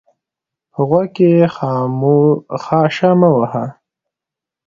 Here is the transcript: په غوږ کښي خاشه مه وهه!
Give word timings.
په 0.71 0.81
غوږ 0.89 1.07
کښي 1.15 1.31
خاشه 2.63 3.09
مه 3.19 3.29
وهه! 3.35 3.65